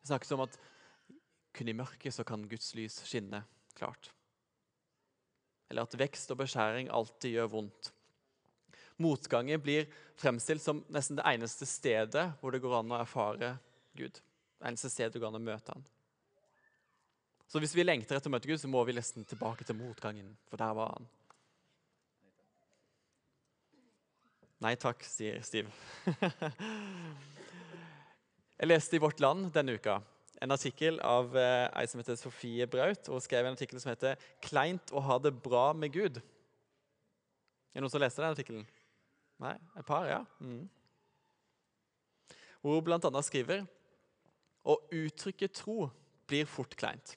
[0.01, 0.61] Det snakkes om at
[1.53, 3.45] kun i mørket så kan Guds lys skinne
[3.77, 4.11] klart.
[5.71, 7.91] Eller at vekst og beskjæring alltid gjør vondt.
[9.01, 9.87] Motgangen blir
[10.19, 13.55] fremstilt som nesten det eneste stedet hvor det går an å erfare
[13.97, 14.19] Gud.
[14.59, 15.87] Det eneste stedet det går an å møte han.
[17.51, 20.29] Så hvis vi lengter etter å møte Gud, så må vi nesten tilbake til motgangen,
[20.47, 21.09] for der var han.
[24.61, 25.71] Nei takk, sier Stiv.
[28.61, 29.97] Jeg leste i Vårt Land denne uka
[30.41, 33.09] en artikkel av eh, ei som heter Sofie Braut.
[33.09, 36.17] og skrev en artikkel som heter 'Kleint å ha det bra med Gud'.
[36.17, 38.67] Er det noen som leste den artikkelen?
[39.39, 39.55] Nei?
[39.77, 40.25] Et par, ja.
[40.39, 40.69] Mm.
[42.61, 43.21] Hvor hun bl.a.
[43.21, 43.65] skriver
[44.65, 45.89] å uttrykke tro
[46.27, 47.15] blir fort kleint.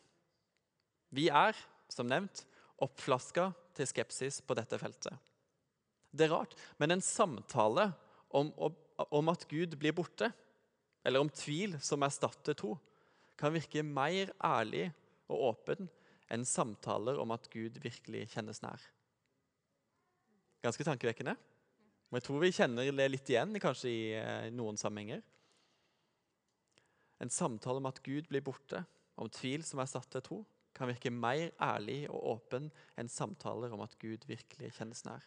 [1.11, 1.57] Vi er,
[1.89, 2.47] som nevnt,
[2.81, 5.13] oppflaska til skepsis på dette feltet.
[6.15, 7.93] Det er rart, men en samtale
[8.31, 8.53] om,
[9.11, 10.31] om at Gud blir borte,
[11.05, 12.79] eller om tvil som erstatter tro,
[13.41, 14.89] kan virke mer ærlig
[15.31, 15.89] og åpen
[16.33, 18.81] enn samtaler om at Gud virkelig kjennes nær.
[20.65, 21.35] Ganske tankevekkende.
[22.09, 25.21] Men jeg tror vi kjenner det litt igjen kanskje i eh, noen sammenhenger.
[27.23, 28.83] En samtale om at Gud blir borte,
[29.21, 30.41] om tvil som er satt til tro,
[30.75, 32.67] kan virke mer ærlig og åpen
[32.99, 35.23] enn samtaler om at Gud virkelig kjennes nær.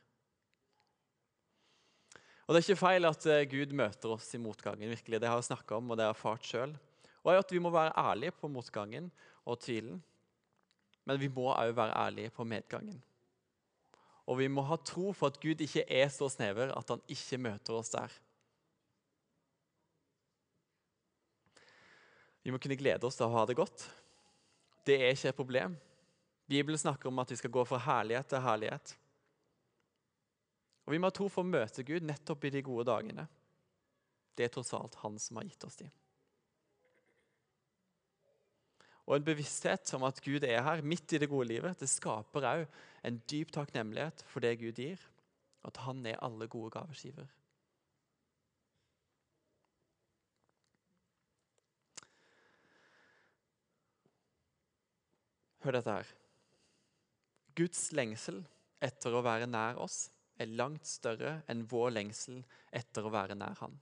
[2.47, 4.89] Og Det er ikke feil at eh, Gud møter oss i motgangen.
[4.89, 5.21] virkelig.
[5.21, 6.77] Det har jeg snakka om, og det har jeg erfart sjøl
[7.33, 9.11] er at vi må være ærlige på motgangen
[9.45, 9.99] og tvilen.
[11.07, 13.01] Men vi må òg være ærlige på medgangen.
[14.27, 17.39] Og vi må ha tro for at Gud ikke er så snever at han ikke
[17.39, 18.11] møter oss der.
[22.43, 23.85] Vi må kunne glede oss til å ha det godt.
[24.87, 25.75] Det er ikke et problem.
[26.47, 28.93] Bibelen snakker om at vi skal gå fra herlighet til herlighet.
[30.87, 33.27] Og Vi må ha tro for å møte Gud nettopp i de gode dagene.
[34.35, 35.89] Det er tross alt Han som har gitt oss de.
[39.07, 42.47] Og en bevissthet om at Gud er her midt i det gode livet, det skaper
[42.49, 42.65] òg
[43.07, 44.99] en dyp takknemlighet for det Gud gir,
[45.63, 47.29] at han er alle gode gaveskiver.
[55.63, 56.11] Hør dette her.
[57.57, 58.43] Guds lengsel
[58.83, 62.43] etter å være nær oss er langt større enn vår lengsel
[62.75, 63.73] etter å være nær Han.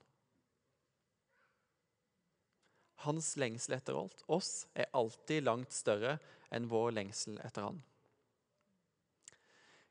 [3.06, 6.18] Hans lengsel etter oss er alltid langt større
[6.54, 7.82] enn vår lengsel etter Han.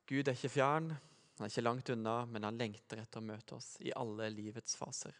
[0.04, 0.90] Gud er ikke fjern,
[1.34, 4.76] han er ikke langt unna, men han lengter etter å møte oss i alle livets
[4.78, 5.14] faser.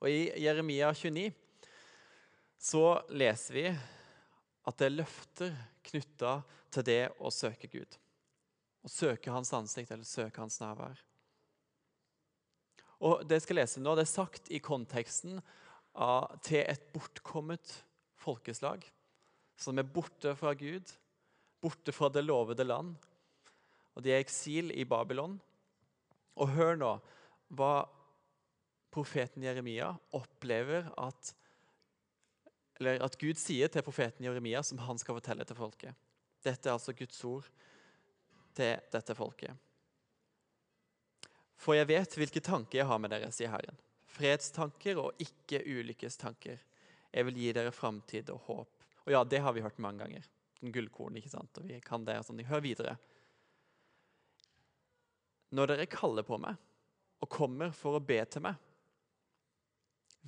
[0.00, 1.26] Og I Jeremia 29
[2.60, 5.52] så leser vi at det er løfter
[5.90, 6.38] knytta
[6.72, 7.96] til det å søke Gud.
[8.80, 11.00] Å søke Hans ansikt eller søke Hans nærvær.
[13.00, 15.40] Og Det jeg skal lese nå, det er sagt i konteksten
[16.46, 17.72] til et bortkommet
[18.20, 18.84] folkeslag
[19.60, 20.92] som er borte fra Gud,
[21.60, 22.94] borte fra det lovede land.
[23.94, 25.36] Og De er i eksil i Babylon.
[26.40, 26.94] Og hør nå
[27.52, 27.74] hva
[28.94, 31.34] profeten Jeremia opplever at
[32.80, 35.92] eller at Gud sier til profeten Jeremia, som han skal fortelle til folket.
[36.40, 37.50] Dette er altså Guds ord
[38.56, 39.52] til dette folket.
[41.60, 43.76] For jeg vet hvilke tanker jeg har med dere, sier Herren.
[44.10, 46.60] Fredstanker og ikke ulykkestanker.
[47.10, 48.86] Jeg vil gi dere framtid og håp.
[49.06, 50.26] Og ja, det har vi hørt mange ganger.
[50.60, 51.58] Den gullkorn, ikke sant?
[51.58, 52.42] Og vi kan det og sånn.
[52.46, 52.96] Hør videre.
[55.56, 56.58] Når dere kaller på meg
[57.20, 58.58] og kommer for å be til meg,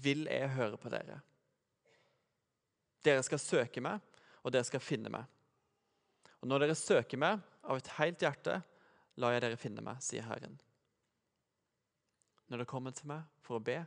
[0.03, 1.21] vil jeg høre på dere.
[3.05, 4.01] Dere skal søke meg,
[4.43, 5.27] og dere skal finne meg.
[6.41, 8.59] Og når dere søker meg av et helt hjerte,
[9.23, 10.57] lar jeg dere finne meg, sier Herren.
[12.53, 13.79] Når dere kommer til meg for å be,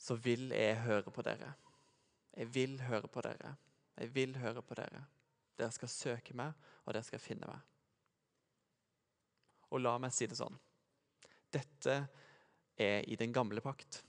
[0.00, 1.50] så vil jeg høre på dere.
[2.32, 3.50] Jeg vil høre på dere.
[4.00, 5.02] Jeg vil høre på dere.
[5.52, 6.54] Dere skal søke meg,
[6.86, 7.60] og dere skal finne meg.
[9.68, 10.56] Og la meg si det sånn.
[11.52, 11.98] Dette
[12.80, 14.00] er i den gamle pakt.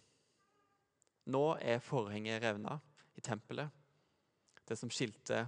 [1.35, 2.79] Nå er forhenget revna
[3.19, 3.75] i tempelet.
[4.63, 5.43] Det som skilte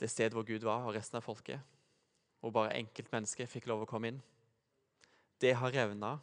[0.00, 1.60] det stedet hvor Gud var, og resten av folket.
[2.40, 4.24] Hvor bare enkeltmennesker fikk lov å komme inn.
[5.40, 6.18] Det har revna,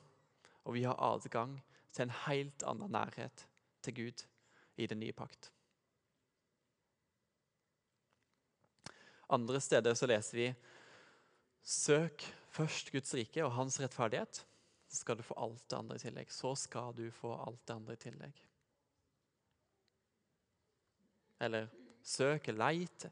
[0.66, 1.58] og vi har adgang
[1.96, 3.46] til en helt annen nærhet
[3.86, 4.26] til Gud
[4.78, 5.52] i den nye pakt.
[9.30, 10.50] Andre steder så leser vi
[11.66, 12.22] Søk
[12.54, 14.44] først Guds rike og hans rettferdighet,
[14.88, 16.32] så skal du få alt det andre i tillegg.
[16.32, 18.42] Så skal du få alt det andre i tillegg.
[21.42, 21.68] Eller
[22.06, 23.08] søk, leit,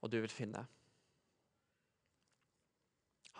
[0.00, 0.64] og du vil finne.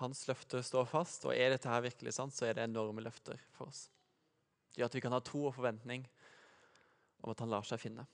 [0.01, 3.41] Hans løfter står fast, og er dette her virkelig sant, så er det enorme løfter
[3.57, 3.87] for oss.
[4.71, 6.07] Det gjør at vi kan ha tro og forventning
[7.21, 8.07] om at han lar seg finne.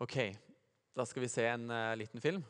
[0.00, 0.16] Ok,
[0.96, 2.42] da skal vi se en uh, liten film.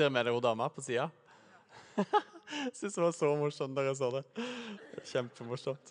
[0.00, 1.10] Dere med det hun dama på sida?
[2.72, 4.22] Syns det var så morsomt da jeg så det.
[5.10, 5.90] Kjempemorsomt.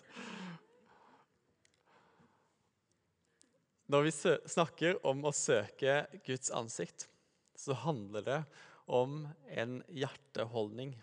[3.86, 4.14] Når vi
[4.50, 5.94] snakker om å søke
[6.26, 7.06] Guds ansikt,
[7.54, 8.40] så handler det
[8.90, 10.96] om en hjerteholdning.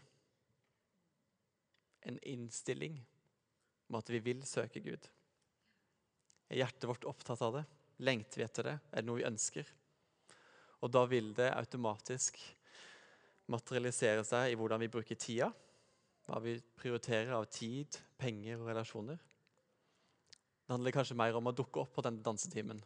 [2.12, 2.99] En innstilling
[3.88, 5.08] om at vi vil søke Gud.
[6.51, 7.66] Er hjertet vårt opptatt av det?
[8.03, 8.78] Lengter vi etter det?
[8.91, 9.76] Er det noe vi ønsker?
[10.84, 12.36] Og da vil det automatisk
[13.52, 15.50] materialisere seg i hvordan vi bruker tida.
[16.28, 19.20] Hva vi prioriterer av tid, penger og relasjoner.
[20.68, 22.82] Det handler kanskje mer om å dukke opp på denne dansetimen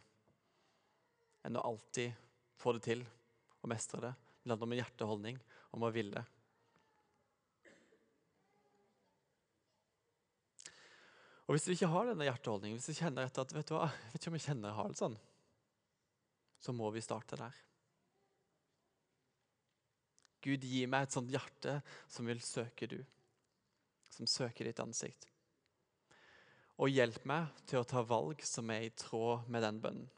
[1.42, 2.12] enn å alltid
[2.62, 4.12] få det til og mestre det.
[4.42, 5.40] Det handler om en hjerteholdning,
[5.74, 6.22] om å ville.
[11.46, 13.90] Og Hvis du ikke har denne hjerteholdningen, hvis du kjenner etter at vet du hva,
[13.90, 15.18] jeg vet ikke om jeg kjenner jeg har det sånn,
[16.62, 17.58] så må vi starte der.
[20.42, 21.78] Gud, gi meg et sånt hjerte
[22.10, 22.98] som vil søke du,
[24.10, 25.28] som søker ditt ansikt.
[26.82, 30.10] Og hjelp meg til å ta valg som er i tråd med den bønnen.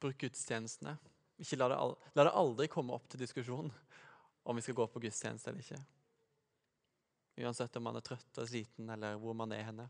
[0.00, 0.96] Bruk gudstjenestene.
[1.40, 1.78] Ikke la det,
[2.16, 3.68] la det aldri komme opp til diskusjon
[4.48, 5.80] om vi skal gå på gudstjeneste eller ikke.
[7.40, 9.86] Uansett om man er trøtt og sliten eller hvor man er henne,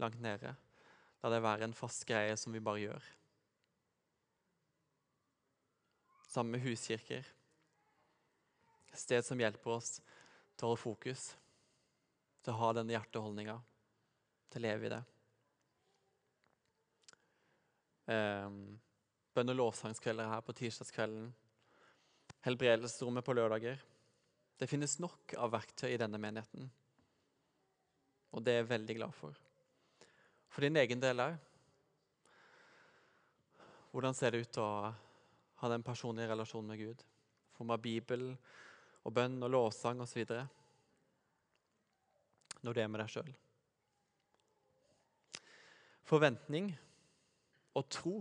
[0.00, 0.54] langt nede.
[1.22, 3.10] La det være en fast greie som vi bare gjør.
[6.32, 7.26] Sammen med huskirker.
[8.92, 11.26] Et sted som hjelper oss til å holde fokus,
[12.40, 13.58] til å ha denne hjerteholdninga,
[14.48, 15.02] til å leve i det.
[18.08, 18.56] Um,
[19.36, 21.28] bønn- og lovsangskvelder her på tirsdagskvelden.
[22.48, 23.84] Helbredelsesrommet på lørdager.
[24.56, 26.72] Det finnes nok av verktøy i denne menigheten.
[28.32, 29.36] Og det er jeg veldig glad for.
[30.48, 31.40] For din egen del òg.
[33.92, 34.68] Hvordan ser det ut å
[35.62, 37.04] ha den personlige relasjonen med Gud?
[37.54, 38.32] Form av Bibel
[39.02, 40.24] og bønn og lovsang osv.
[42.62, 43.30] Når det er med deg sjøl.
[46.06, 46.72] Forventning
[47.78, 48.16] og tro,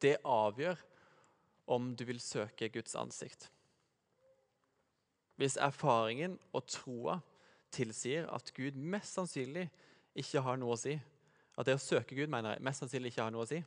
[0.00, 0.78] det avgjør
[1.70, 3.50] om du vil søke Guds ansikt.
[5.36, 7.18] Hvis erfaringen og troa
[7.72, 9.66] tilsier at Gud mest sannsynlig
[10.18, 10.96] ikke har noe å si,
[11.58, 13.60] at det å søke Gud mener jeg, mest sannsynlig ikke har noe å si,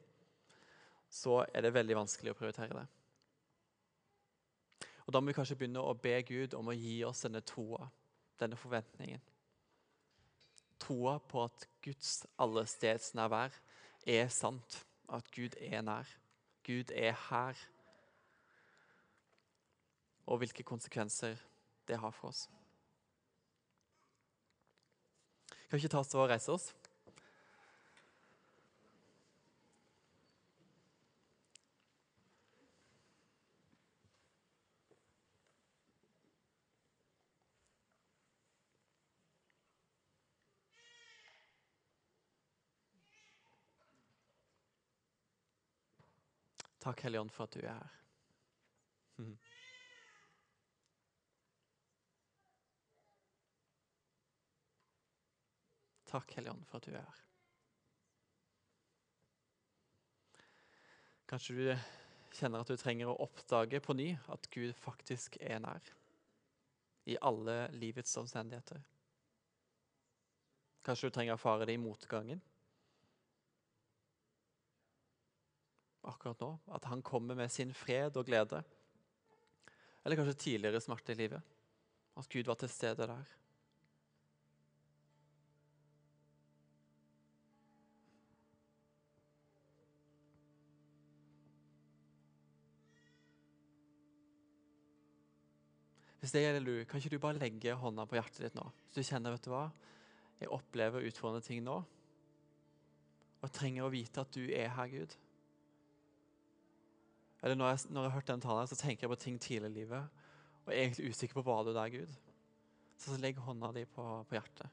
[1.13, 2.87] så er det veldig vanskelig å prioritere det.
[5.05, 7.85] Og Da må vi kanskje begynne å be Gud om å gi oss denne troa,
[8.39, 9.21] denne forventningen.
[10.81, 13.53] Troa på at Guds allestedsnærvær
[14.09, 16.09] er sant, at Gud er nær.
[16.63, 17.59] Gud er her.
[20.25, 21.37] Og hvilke konsekvenser
[21.87, 22.47] det har for oss.
[25.67, 26.71] Kan vi ikke ta oss og reise oss?
[46.83, 47.91] Takk, Hellige Ånd, for at du er her.
[56.11, 57.19] Takk, Hellige Ånd, for at du er her.
[61.31, 61.71] Kanskje du
[62.35, 65.81] kjenner at du trenger å oppdage på ny at Gud faktisk er nær.
[67.07, 68.83] I alle livets omstendigheter.
[70.83, 72.43] Kanskje du trenger å erfare det i motgangen.
[76.03, 76.51] Akkurat nå.
[76.75, 78.63] At han kommer med sin fred og glede.
[80.03, 81.53] Eller kanskje tidligere smerte i livet.
[82.19, 83.31] At Gud var til stede der.
[96.23, 98.63] Hvis det gjelder du, kan ikke du bare legge hånda på hjertet ditt nå?
[98.85, 99.65] Hvis du kjenner vet du hva,
[100.39, 101.81] jeg opplever utfordrende ting nå,
[103.43, 105.17] og trenger å vite at du er her, Gud.
[107.43, 109.71] Eller når jeg, når jeg har hørt den talen, så tenker jeg på ting tidligere
[109.71, 110.21] i livet,
[110.65, 112.13] og er egentlig usikker på hva du er, Gud.
[112.95, 114.71] Så, så legg hånda di på, på hjertet.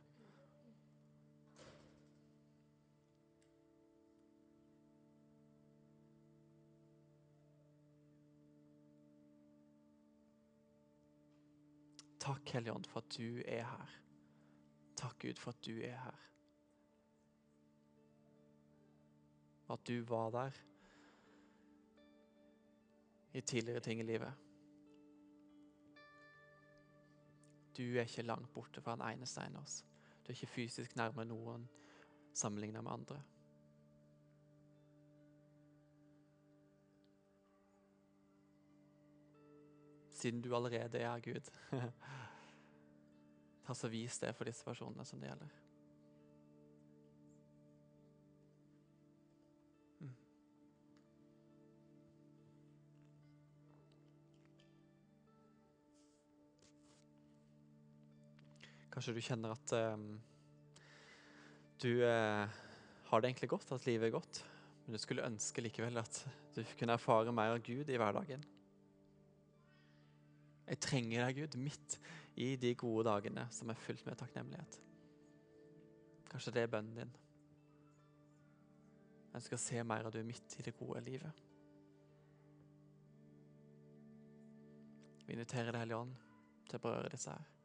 [12.21, 14.01] Takk, Hellige Ånd, for at du er her.
[14.95, 16.27] Takk, Gud, for at du er her.
[19.75, 20.67] At du var der
[23.33, 24.33] i tidligere ting i livet.
[27.77, 29.83] Du er ikke langt borte fra den eneste en av oss.
[30.23, 31.69] Du er ikke fysisk nærme noen
[32.35, 33.23] sammenlignet med andre.
[40.21, 41.51] siden du allerede er Gud.
[43.67, 45.70] Ta så Vis det for disse personene som det gjelder.
[58.91, 60.07] Kanskje du kjenner at um,
[61.81, 62.47] du uh,
[63.11, 64.43] har det egentlig godt, at livet er godt,
[64.85, 66.23] men du skulle ønske likevel at
[66.57, 68.43] du kunne erfare mer av Gud i hverdagen.
[70.71, 71.97] Jeg trenger deg, Gud, midt
[72.39, 74.79] i de gode dagene som er fylt med takknemlighet.
[76.31, 77.15] Kanskje det er bønnen din.
[79.31, 81.47] Jeg ønsker å se mer av du midt i det gode livet.
[85.27, 86.15] Vi inviterer deg, Hellige Ånd,
[86.67, 87.60] til å berøre disse her.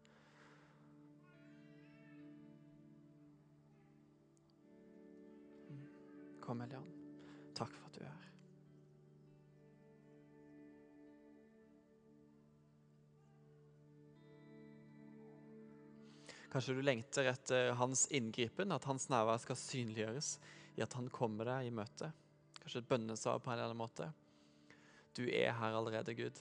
[6.45, 6.91] Kom, Helligånd.
[7.57, 8.31] Takk for at du er her.
[16.53, 20.35] Kanskje du lengter etter hans inngripen, at hans nærvær skal synliggjøres
[20.77, 22.11] i at han kommer deg i møte.
[22.61, 24.11] Kanskje et bønnesvar på en eller annen måte.
[25.17, 26.39] Du er her allerede, Gud.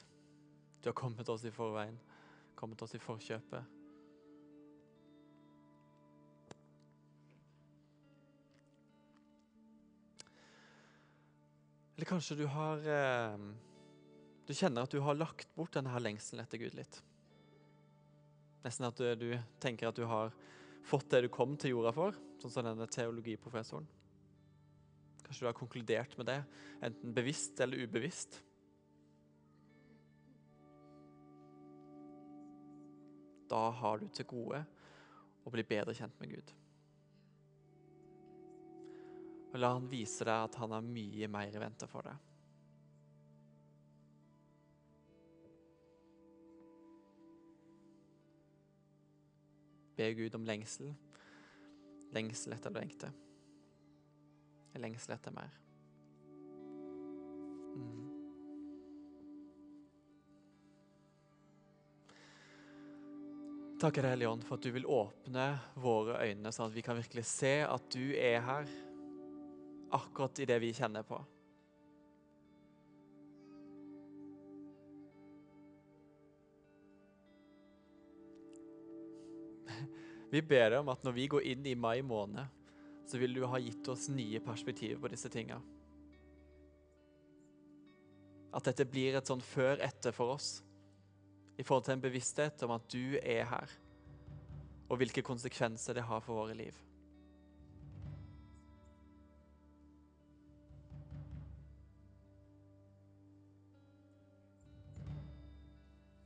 [0.82, 1.96] Du har kommet oss i forveien,
[2.58, 3.73] kommet oss i forkjøpet.
[11.94, 13.34] Eller kanskje du har eh,
[14.46, 16.98] Du kjenner at du har lagt bort denne lengselen etter Gud litt.
[18.64, 19.28] Nesten at du,
[19.60, 20.32] tenker at du har
[20.84, 23.86] fått det du kom til jorda for, sånn som denne teologiprofessoren.
[25.24, 26.40] Kanskje du har konkludert med det,
[26.84, 28.40] enten bevisst eller ubevisst.
[33.48, 34.64] Da har du til gode
[35.44, 36.52] å bli bedre kjent med Gud.
[39.54, 42.30] Og la han vise deg at han har mye mer i vente for deg.
[49.94, 50.90] Be Gud om lengsel.
[52.10, 53.10] Lengsel etter det lengte.
[54.82, 55.54] Lengsel etter mer.
[57.78, 58.00] Mm.
[63.78, 65.46] Takker Hellige Ånd, for at du vil åpne
[65.78, 68.66] våre øyne, sånn at vi kan virkelig se at du er her
[69.94, 71.18] akkurat i det vi kjenner på.
[80.34, 82.46] Vi ber deg om at når vi går inn i mai måned,
[83.06, 85.60] så vil du ha gitt oss nye perspektiver på disse tinga.
[88.54, 90.48] At dette blir et sånn før-etter for oss,
[91.54, 93.70] i forhold til en bevissthet om at du er her,
[94.88, 96.74] og hvilke konsekvenser det har for våre liv.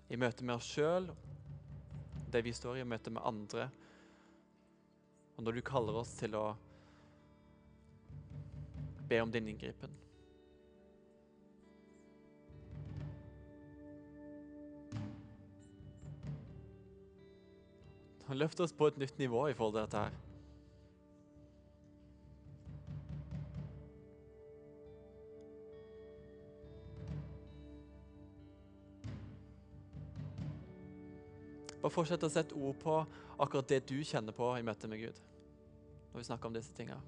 [0.08, 1.10] I møte med oss sjøl,
[2.32, 3.68] det vi står i, i møte med andre.
[5.36, 6.46] Og når du kaller oss til å
[9.08, 9.92] be om din inngripen.
[18.28, 20.27] Løft oss på et nytt nivå i forhold til dette her.
[31.88, 32.94] Bare fortsett å sette ord på
[33.40, 35.20] akkurat det du kjenner på i møte med Gud.
[36.12, 36.98] Når vi snakker om disse tinga.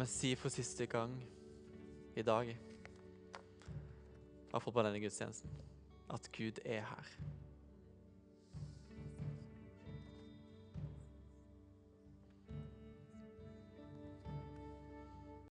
[0.00, 1.12] Meg si for siste gang
[2.16, 2.48] i dag,
[4.48, 5.50] iallfall på denne gudstjenesten,
[6.08, 7.10] at Gud er her.